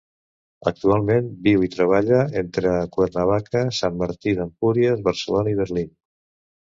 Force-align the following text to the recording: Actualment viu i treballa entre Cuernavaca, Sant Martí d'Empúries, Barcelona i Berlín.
Actualment 0.69 1.27
viu 1.47 1.65
i 1.67 1.69
treballa 1.75 2.21
entre 2.41 2.73
Cuernavaca, 2.95 3.63
Sant 3.81 4.01
Martí 4.01 4.35
d'Empúries, 4.41 5.05
Barcelona 5.11 5.55
i 5.57 5.59
Berlín. 5.61 5.93